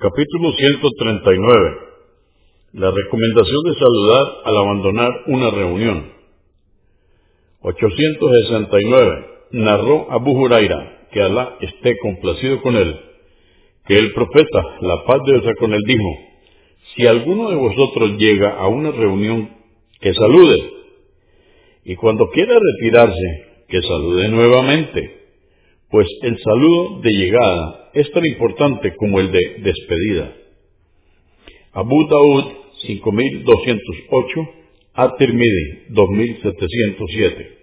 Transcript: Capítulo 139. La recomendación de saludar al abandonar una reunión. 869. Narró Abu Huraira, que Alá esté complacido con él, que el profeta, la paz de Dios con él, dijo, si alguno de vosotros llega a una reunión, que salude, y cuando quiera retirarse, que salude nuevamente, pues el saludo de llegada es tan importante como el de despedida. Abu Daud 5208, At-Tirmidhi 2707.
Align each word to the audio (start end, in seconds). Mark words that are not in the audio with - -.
Capítulo 0.00 0.52
139. 0.52 1.76
La 2.74 2.92
recomendación 2.92 3.62
de 3.64 3.74
saludar 3.74 4.26
al 4.44 4.56
abandonar 4.56 5.10
una 5.26 5.50
reunión. 5.50 6.12
869. 7.62 9.26
Narró 9.50 10.06
Abu 10.08 10.40
Huraira, 10.40 11.08
que 11.10 11.20
Alá 11.20 11.56
esté 11.62 11.96
complacido 11.98 12.62
con 12.62 12.76
él, 12.76 12.94
que 13.86 13.98
el 13.98 14.12
profeta, 14.12 14.62
la 14.82 15.04
paz 15.04 15.18
de 15.26 15.40
Dios 15.40 15.54
con 15.58 15.74
él, 15.74 15.82
dijo, 15.84 16.16
si 16.94 17.04
alguno 17.04 17.50
de 17.50 17.56
vosotros 17.56 18.12
llega 18.18 18.56
a 18.56 18.68
una 18.68 18.92
reunión, 18.92 19.50
que 20.00 20.14
salude, 20.14 20.62
y 21.84 21.96
cuando 21.96 22.30
quiera 22.30 22.54
retirarse, 22.54 23.46
que 23.66 23.82
salude 23.82 24.28
nuevamente, 24.28 25.22
pues 25.90 26.06
el 26.22 26.38
saludo 26.38 27.00
de 27.00 27.10
llegada 27.10 27.77
es 27.94 28.10
tan 28.12 28.24
importante 28.26 28.94
como 28.96 29.20
el 29.20 29.32
de 29.32 29.56
despedida. 29.58 30.34
Abu 31.72 32.08
Daud 32.08 32.44
5208, 32.82 34.50
At-Tirmidhi 34.94 35.86
2707. 35.90 37.57